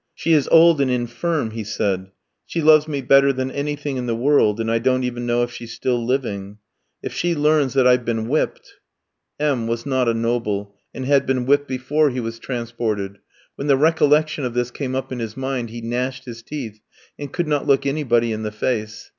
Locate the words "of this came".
14.43-14.95